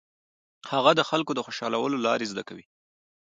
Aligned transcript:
هغه 0.71 0.91
د 0.95 1.01
خلکو 1.09 1.31
د 1.35 1.39
خوشالولو 1.45 1.97
لارې 2.05 2.29
زده 2.31 2.43
کوي. 2.49 2.65